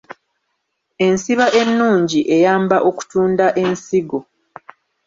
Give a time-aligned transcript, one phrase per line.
[1.07, 4.19] Ensiba ennungi eyamba okutunda ensigo.